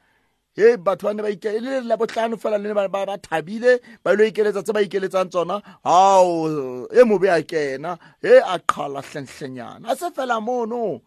[0.58, 4.12] He batho ba ne ba e le la botlhano fela le ba ba- thabile ba
[4.14, 5.56] ilo ikeletsa tse ba ikeletsang tsona.
[5.84, 9.86] Ao e mobe a kena he a qhala hlenhlenyana.
[9.92, 11.02] A se fela mono.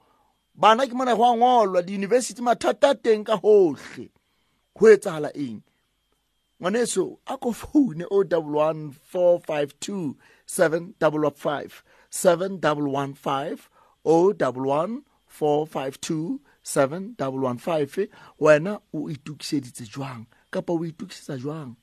[0.56, 4.10] Bana ke mona go a ngolwa di-university mathata a teng ka hohle.
[4.78, 5.62] Ho etsagala eng?
[6.62, 12.90] Ngwaneso a ko foune o double one four five two seven double five seven double
[12.92, 13.70] one five
[14.06, 18.08] o double one four five two seven double one five
[18.40, 20.26] wena o itukiseditse jwang?
[20.52, 21.76] Kapa o itukisetsa jwang?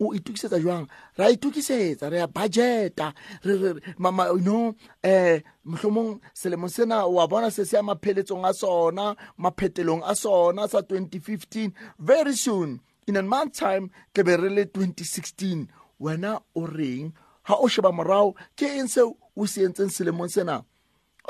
[0.00, 0.88] O itukisetsa jwang?
[1.16, 7.26] Ra itukisetsa re ya budgeta re re mama you know eh mohlomong selemong sena wa
[7.26, 13.16] bona se se ya mapheletsong a sona maphetelong a sona sa 2015 very soon in
[13.16, 15.66] a month time ke be re le 2016
[16.00, 17.12] wena o reng?
[17.44, 20.64] Ha o sheba morao ke eng seo o se entseng selemong sena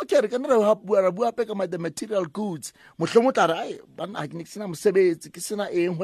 [0.00, 2.72] okay re kana ra bua pe ka the material goods.
[2.98, 5.96] Mohlomong o tla re ai banna ha ke ne ke sena mosebetsi ke sena eng?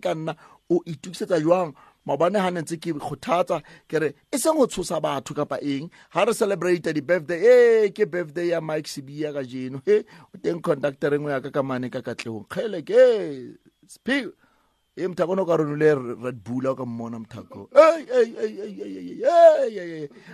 [0.00, 0.34] Ka nna?
[0.70, 1.74] O itukisetsa jwang?
[2.06, 5.90] Maobane ha ne ntse ke kgothatsa ke re e seng ho tshosa batho kapa eng?
[6.10, 7.40] Ha re celebrate di-birthday.
[7.86, 11.50] E ke birthday ya mike sebia ka jeno he o teng conductor engwe ya ka
[11.50, 12.46] ka mane ka katlehong.
[12.48, 14.32] Kgele ke speak
[14.96, 15.36] e mthako?
[15.36, 15.94] No ka ronile
[16.24, 17.68] red bull ka mmona mthako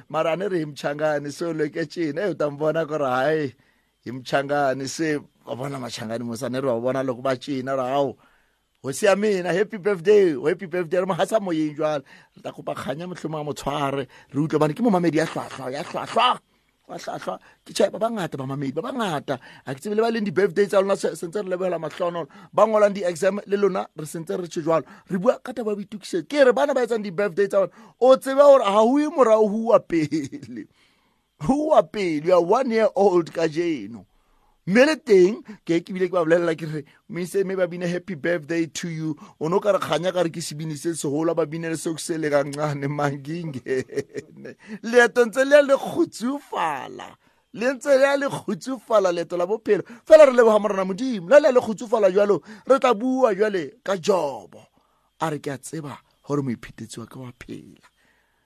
[0.09, 3.55] mara re mchangane mchangani se uleke chini e utambona ku ri hayi
[4.05, 8.17] hi mchangane se va vona machangani musane re va vona loko va cina ra hawu.
[8.83, 12.03] Hosi ya mina happy birthday happy birthday re mahasa moyeng jwale.
[12.37, 15.83] Re ta kopa kganya motlhomo a motshware re utlwe bane ke momamedi ya tlhwatlhwa ya
[15.85, 16.39] tlhwatlhwa
[16.89, 20.25] wa hlwahlwa ke tjhae ba bangata bamamedi ba bangata a ke tsebe le ba leng
[20.25, 24.37] di-birthday tsa lona se- sentse re lebogela mahlonolo ba ngolang di-exam le lona re sentse
[24.37, 27.47] re tšhe jwalo re bua ka taba ya boitukisetso ke re bana ba etsang di-birthday
[27.47, 30.67] tsa bona o tsebe gore ga ho ye morago ho ua pele
[31.47, 34.07] ho ua pele are one year old ka jeno
[34.67, 37.87] mme le teng ke ke bile ke ba bolelela ke re mise mme ba bine
[37.87, 39.17] happy birthday to you.
[39.41, 41.99] O ne o ka re kganya ka re ke sebini se segolo ba binele seo
[41.99, 44.55] se le kancane mangingene.
[44.83, 47.11] Leeto ntse le ya le kgotsofala
[47.53, 49.83] le ntse le ya le kgotsofala leeto la bophelo.
[50.07, 53.81] Fela re leboga morena modimo la le ya le kgotsofala jalo re tla bua jale
[53.83, 54.63] ka jobo.
[55.21, 57.83] A re ke a tseba gore moiphetetsi wa ka wa phela.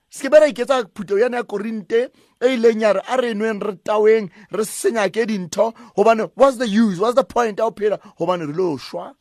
[0.09, 2.09] Se be ra iketsa phutelo yana ya korinte
[2.41, 6.69] e ileng ya re a re nweng re taweng re senyake dintho gobane what's the
[6.69, 6.99] use?
[6.99, 7.99] What's the point ya go phela?
[8.19, 9.15] Gobane re lo shwa.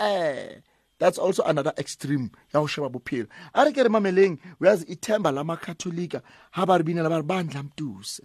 [0.00, 0.60] Ee.
[0.98, 3.26] That's also another extreme ya go sheba bophelo.
[3.54, 6.22] A re ke re mameleng uyazi ithemba lamakatholika
[6.54, 8.22] ga ba re binela ba re bandla mtuse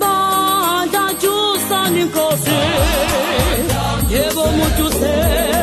[0.00, 2.58] Bandla jusani nkosi.
[4.10, 5.53] Yebo mujuseni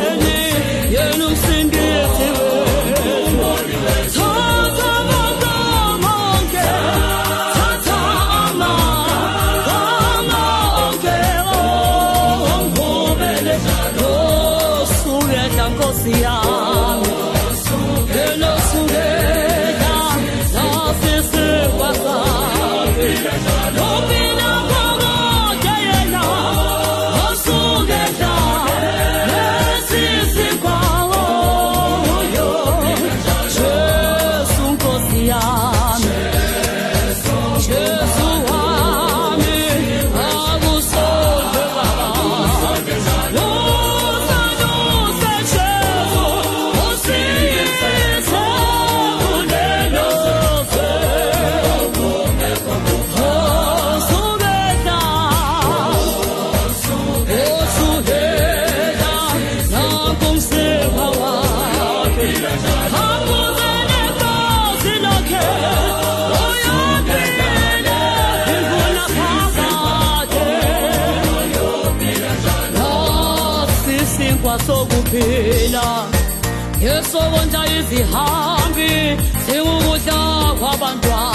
[77.92, 80.12] 的寒冰，随我舞下
[80.56, 81.31] 花板。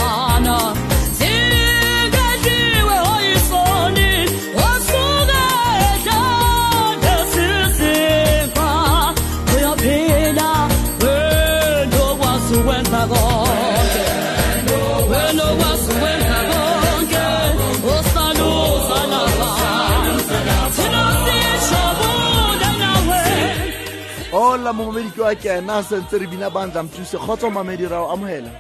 [24.66, 28.50] Ola momamedi ke wa kena sentse re bina bandla mthuse kgotsa mamedi rao amogela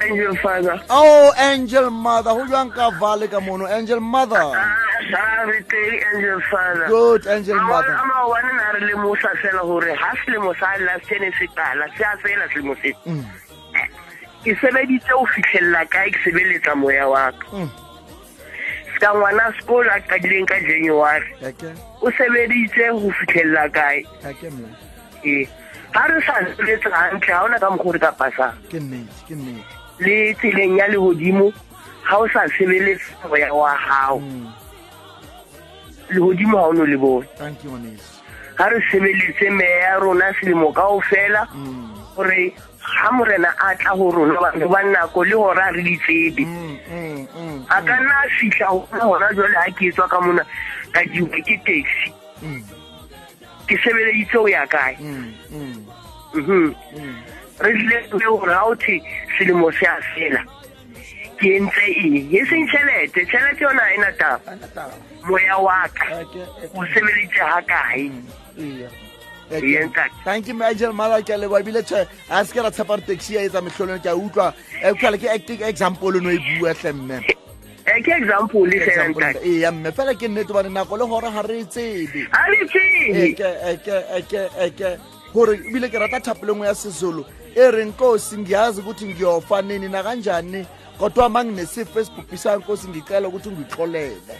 [0.00, 0.80] angel father.
[0.88, 4.38] Oh angel mother go jwang ka vale ka mono angel mother?
[4.38, 6.86] Re teng angel father.
[6.86, 7.92] Good angel mother.
[7.92, 12.16] a maobane na re lemosa fela gore ga selemo sa ne se tala se a
[12.22, 12.94] fela selemo se.
[13.06, 13.24] Mm.
[14.44, 17.46] ke sebeditse o fitlhelela kae ke sebeletsa moya wa ka
[18.98, 21.30] Ska ngwana sekolo a qadileng ka january.
[22.02, 24.02] O sebeditse go fitlhelela kae?
[25.24, 25.46] Ee
[25.94, 28.54] ga re sa sebetsa gantle ga ona ka mokgwa re ka pasang.
[30.02, 31.52] Le tseleng ya legodimo
[32.10, 34.46] ga o sa sebeletse moya wa gago Mm.
[36.10, 37.26] legodimo ga o ne le bone.
[38.58, 41.46] Ga re sebeletse meya ya rona selemo kao fela
[42.16, 42.50] gore
[42.96, 46.44] ha morena a tla ho rona batho ba nako le hora re di tsebe.
[47.68, 50.42] A ka nna a fihla hona hona jwale ha ke etswa ka mona
[50.92, 52.10] ka diwe ke taxi.
[53.68, 54.96] Ke sebeleditse ho ya kae?
[56.34, 56.74] Mhm.
[57.60, 59.02] Re tlile hore ha o thwe
[59.36, 60.42] selemo se a fela
[61.38, 62.32] ke entse eng?
[62.32, 64.52] E seng tjhelete tjhelete yona e na taba.
[65.28, 66.06] Moya wa ka
[66.74, 68.10] o sebeleditse ha kae?
[70.24, 73.02] Thank you angel mother ke a leboa ebile tšhe a se ke ra tshepa re
[73.02, 74.54] taxi a etsa metlholong ke a utlwa.
[74.82, 77.20] E utlwale ke acting example no e bua tle mme.
[77.86, 79.92] Eh, ke example fela Example, ee mme.
[79.92, 82.26] Fela ke nnete bane nako le gore ga re e tsebe.
[82.32, 82.40] A
[84.26, 84.98] tsebe.
[85.32, 87.24] Gore ebile ke rata thapele ngwe ya sezulu.
[87.56, 90.66] E reng nkosi ngiyazi ukuthi ngiyofa nini nakanjani
[90.98, 94.36] kodwa ma nginesifacebook esibhubhisayo nkosi ngicela ukuthi ngitlolele.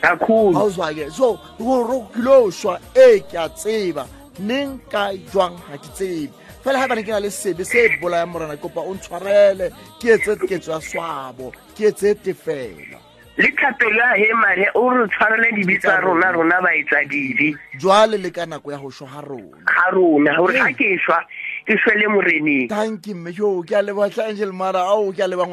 [0.00, 0.58] Kakhulu.
[0.58, 1.10] Awuzwa-ke.
[1.10, 4.06] So gore kiloshwa e ke a tseba
[4.38, 5.56] neng ka jwang?
[5.68, 6.32] Ga ke tsebe.
[6.64, 9.72] Fela ga bane ke na le sebe se bolaya morena kopa o ntshwarele.
[10.00, 11.52] Ke etse ketso ya swabo.
[11.76, 13.00] Ke etse tefela
[13.36, 17.56] le thapelo ya he mare o re tshwarele dibe tsa rona rona ba etsa dibe
[17.80, 19.56] jwale le ka nako ya go shwa ga rona.
[19.64, 21.18] Ga rona gore ga ke šwa
[21.66, 22.68] ke šwele moreneng.
[22.68, 24.84] Tanki mme yo ke a lebatla angel mara.
[24.84, 25.48] Ao ke a leba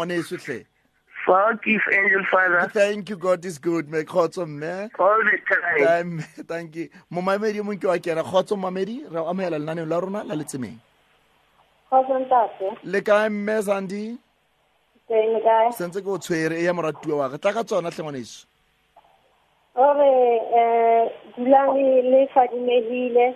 [1.28, 2.70] ngwanesotlhe forgive angel father.
[2.74, 4.90] Thank you god is good me kgotso mme.
[5.00, 5.38] All the
[5.86, 5.86] time.
[5.86, 6.90] Time, thank you.
[7.12, 8.24] Momamedi mong ke wa kena.
[8.24, 10.78] Kgotso mamedi re amogela lenaneng la rona la letsemeng.
[11.92, 14.18] Kgotso ntate, le kae mme sandi
[15.08, 15.72] teng kae?
[15.74, 18.46] sentse ke o tshwere e ya moratuwa wa ka tla ka tsona tlhe ngwaneso.
[19.76, 20.12] Ore
[20.54, 23.36] eh dulang le le fadimehile.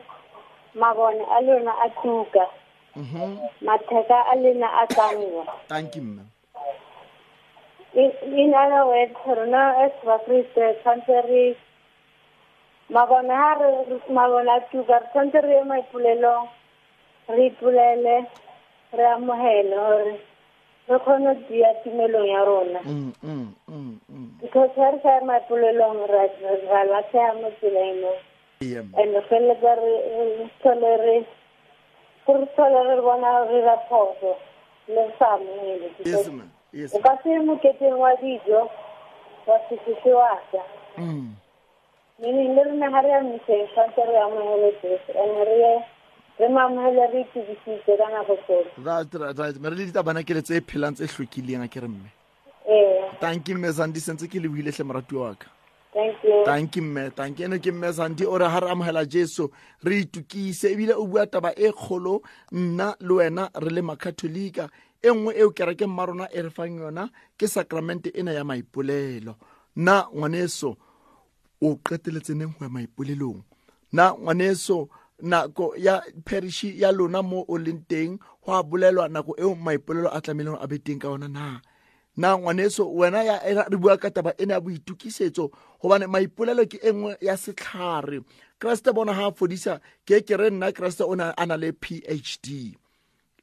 [0.75, 2.45] Mabone a lona a tuka,
[2.97, 3.37] Mhm.
[3.61, 5.45] matheka a lena a tsanngwa.
[5.67, 6.21] thank you mme.
[7.95, 11.55] In in other words, rona as Vakriste tshwantse re
[12.89, 16.47] mabone ha re mabone a tuka re tshwantse re ye maipolelong
[17.29, 18.25] re ipolele
[18.97, 20.19] re amohele gore
[20.89, 22.79] re kgone go dia tumelong ya rona.
[22.81, 24.29] Mm, mm, mm, mm.
[24.41, 28.01] because ha re sa ya maipolelong ra latlhega mo tseleng.
[28.01, 28.13] Mo
[28.97, 31.17] and feleletsa re tlhole re
[32.25, 34.33] re tlhole re bona re ra phoso.
[34.87, 38.69] Le re sa amohele yes because mme yes o ka se ye moketeng wa dijo
[39.47, 40.63] wa sesese wa ja
[40.97, 41.33] Mm.
[42.19, 45.73] meaning le rena ga re ya meseng tshwantse re amohele jesu and re ye
[46.39, 50.61] re maamohele re itebisitse ka nako tsohle right right right mme re le ditabanakele tse
[50.61, 52.09] phelang tse hlwekileng a ke re mme
[52.69, 55.47] ee thank you mme sandi sentse ke leboile hle moratuwa wa ka
[55.93, 56.45] thank you.
[56.45, 59.49] Thank you mme thank you eno ke mme sandi o re ga re amogela jesu
[59.83, 62.21] re itukise ebile o bua taba e kgolo
[62.51, 64.69] nna le wena re le makatholika
[65.03, 69.35] e nngwe eo kerekeng ma rona e re fang yona ke sakramente ena ya maipolelo.
[69.75, 70.77] Na ngwaneso
[71.61, 73.43] o qeteletseneng go ya maipolelong?
[73.91, 74.89] Na ngwaneso
[75.21, 80.09] nako ya perishi ya lona mo o leng teng go a bolelwa nako eo maipolelo
[80.09, 81.61] a tlameileng a be teng ka yona na?
[82.15, 85.51] Na ngwaneso wena ya re bua ka taba ena ya boitukisetso
[85.81, 88.21] gobane maipolelo ke e nngwe ya setlhare.
[88.59, 91.71] Keresete bona ga a fodisa ke ke re nna keresete o ne a na le
[91.71, 92.77] phd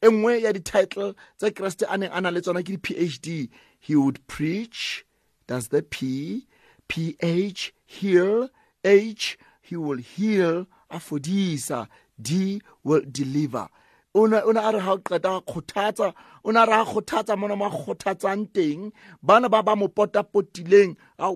[0.02, 3.48] e nngwe ya di-title tse keresete a neng a na le tsona ke di-phd
[3.78, 5.04] he would preach
[5.46, 6.46] that's the p
[6.88, 8.48] ph heal
[8.84, 11.86] h he will heal a fodisa
[12.20, 13.68] d will deliver.
[14.12, 17.54] O ne a re ga o qeta kgothatsa o ne a re ga kgothatsa mona
[17.54, 18.90] mo a kgothatsang teng
[19.22, 21.30] bana ba ba mo potapotileng ba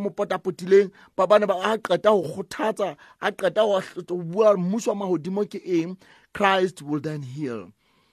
[0.00, 5.08] mo potapotileng ba bana ba a qeta go kgothatsa a qeta go bua mmuso wa
[5.08, 5.96] magodimo ke eng
[6.32, 7.72] christ will then heal.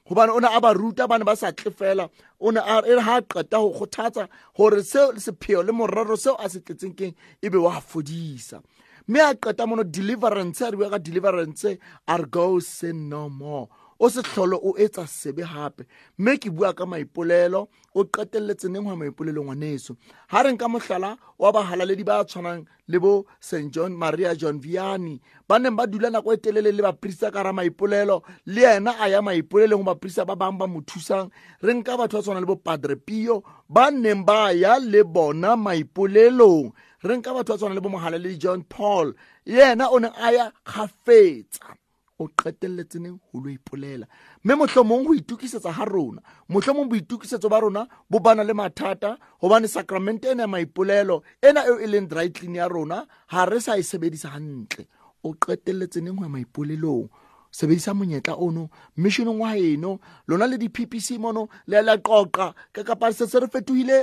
[0.10, 2.10] Gobane o ne a ba ruta bane ba sa tle fela
[2.40, 6.36] o ne a re ga a qeta go kgothatsa gore seo sepheo le morero seo
[6.40, 8.62] a se tletseng keng e be wa fodisa.
[9.08, 13.30] Mme a qeta mono deliverance a re bua ka deliverance a re go sin no
[13.30, 13.70] more
[14.00, 15.84] o se tlhole o etsa sebe gape
[16.18, 19.96] mme ke bua ka maipolelo o qetelletseneng go maipolelo ngwaneso.
[20.32, 25.20] Ga re nka motlhala wa bagalaledi ba tshwanang le bo st john maria john viani
[25.48, 29.10] ba neng ba dula nako e telele le baporista ka ra maipolelo le ena a
[29.10, 31.30] ya maipoleleng go baporista ba bangwe ba mo thusang.
[31.62, 35.56] Re nka batho ba tshwana le bo padre pio ba neng ba ya le bona
[35.56, 36.72] maipolelong.
[37.04, 39.14] Re nka batho ba tshwana le bo mogalaledi john paul
[39.46, 41.79] yena o ne a ya kgafetsa.
[42.20, 44.06] O qetelletseneng go lo ipolela.
[44.44, 46.22] Mme mohlomong go itukisetsa ga rona.
[46.50, 51.80] Mohlomong boitukisetso ba rona bo bana le mathata gobane sacramente ena ya maipolelo ena eo
[51.80, 54.88] e leng dry clean ya rona ga re sa e sebedisa gantle
[55.24, 57.10] o qetelletseneng go ya maipolelong.
[57.52, 62.54] Sebedisa monyetla ono missioneng wa eno lona le di-ppc mono le la qoqa.
[62.74, 63.48] Ka kapa se re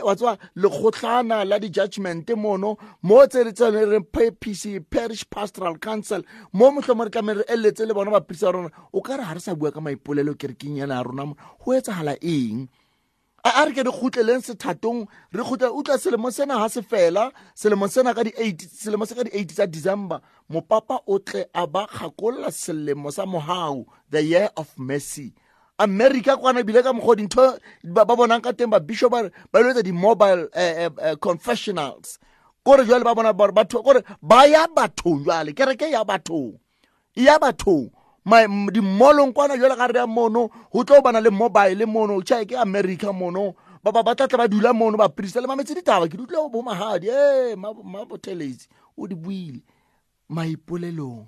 [0.02, 3.44] wa la di-judgment mono mo tse
[4.12, 6.22] ppc parish pastoral council
[6.52, 7.44] mo motlhomo re re
[7.86, 8.70] le bona baprisa ba rona.
[8.92, 11.02] O ka re re sa bua ka maipolelo kerekeng yana
[11.74, 12.66] ya
[13.54, 17.30] a re ke re kgutleleng sethatong re kgutle utlwa selemo sena se fela.
[17.54, 19.14] Selemo sena ka di-eight selemo se
[19.66, 20.20] december
[20.50, 25.34] mopapa o tle a ba kgakolola selemo sa mogau the year of mercy.
[25.78, 30.90] America kwana ebile ka mokgwa dintho ba bonang ka teng babishop ba ba di-mobile uh,
[31.02, 32.18] uh, confessionals.
[32.64, 35.24] Kore jale ba bona ba ya bathong
[35.54, 35.92] kereke e
[37.24, 37.95] ya bathong m-
[38.26, 42.56] di-mallong kwana jale ga re ya mono go tlo bana le mobile mono chae ke
[42.58, 43.54] america mono.
[43.84, 46.62] Ba ba tla tla ba dula mono ba prista le mametse ditaba ke dutlile bo
[46.62, 48.66] magadi e mabotelesi
[48.98, 49.62] o di buile.
[50.28, 51.26] Maipolelong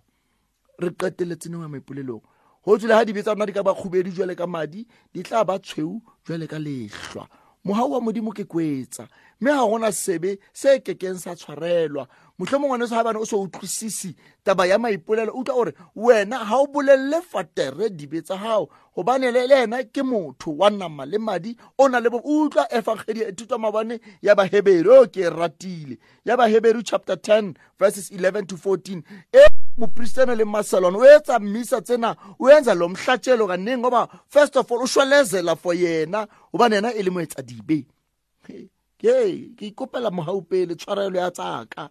[0.79, 2.23] re qeteletsene ya maipolelong.
[2.65, 5.59] Go tswile ga dibetsa rona di ka ba kgubedi jwale ka madi di tla ba
[5.59, 7.29] tshweu jwale ka lehlwa
[7.65, 9.09] mogau wa modimo ke kwetsa.
[9.41, 12.09] Mme ga gona sebe se kekeng sa tshwarelwa.
[12.39, 16.57] Motlho mongwe se ga bane o se utlwisise taba ya maipolelo utlwa gore wena ga
[16.57, 21.57] o bolelele fatere dibe tsa gago gobane le ena ke motho wa nama le madi
[21.79, 25.99] o na le bo utlwa efakgedi e thutwa mabane ya baheberu o ke e ratile.
[26.25, 29.03] Ya baheberu chapter 10 verses 11 to 14
[29.33, 34.57] e mopristene le maselwane o etsa mmisa tsena o enza lo mhlatshelo kaningi ngoba first
[34.57, 37.87] of all o shwelezela for yena gobane yena e le moetsa dibe.
[38.43, 38.69] Ke
[39.57, 41.91] ke ikopela mogau pele tshwarelo ya tsaka.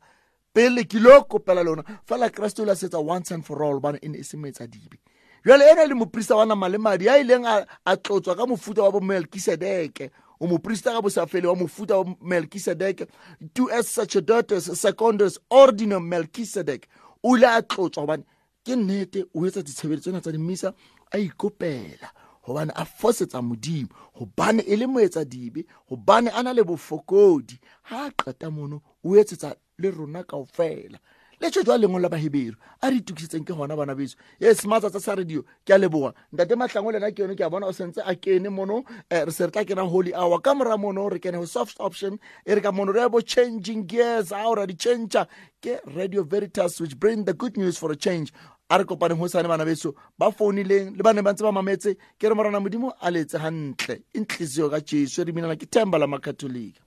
[0.54, 4.00] Pele ke lo kopela lona fela kreste o la setsa once and for all bane
[4.02, 5.00] e ne e se moetsa dibe.
[5.46, 8.84] Jale ena le moprista wa nama le madi ya ileng a a tlotswa ka mofuta
[8.84, 13.08] wa bo melkisedeke o moprista ka bosafele wa mofuta wa melkisedeke
[13.54, 16.90] to as sacerdotes secondus ordinum melkisedek
[17.28, 18.24] o ile a tlotswa gobane
[18.64, 20.74] ke nnete o etsa ditshebedi tsena tsa dimisa
[21.12, 22.10] a ikopela
[22.46, 23.90] gobane a fosetsa modimo.
[24.16, 27.60] Gobane e le moetsa dibe gobane a na le bofokodi.
[27.90, 31.00] Ga a qeta mono o etsetsa le rona kao fela
[31.40, 34.16] le tshwetso jwa lengwe la bahebero a re itukisetseng ke gona bana beso.
[34.40, 37.68] E sematsatsa sa radio ke a leboga ntate matlhango lena ke yone ke a bona
[37.68, 38.78] o sentse a kene mono.
[39.12, 40.40] Um re se re tla kena holy hour.
[40.42, 43.86] Ka mora mono re kene go soft option e re ka mono re bo changing
[43.86, 44.32] gears.
[44.32, 45.28] A ra di changer
[45.62, 48.34] ke radio veritas which bring the good news for a change.
[48.70, 51.98] A re kopaneng go sane bana beso ba founileng le ba ba ntse ba mametse
[52.18, 56.08] ke re morana modimo a letse gantle e ka jesu re binela ke themba la
[56.08, 56.87] makatolika